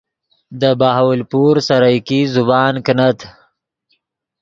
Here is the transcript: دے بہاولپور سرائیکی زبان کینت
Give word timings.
دے 0.59 0.71
بہاولپور 0.79 1.53
سرائیکی 1.67 2.19
زبان 2.35 2.73
کینت 2.85 3.19